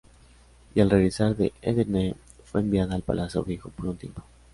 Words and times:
Y, 0.73 0.79
al 0.81 0.89
regresar 0.89 1.35
de 1.35 1.53
Edirne, 1.61 2.15
fue 2.43 2.61
enviada 2.61 2.95
al 2.95 3.03
Palacio 3.03 3.43
Viejo 3.43 3.69
por 3.69 3.85
un 3.85 3.97
tiempo. 3.97 4.23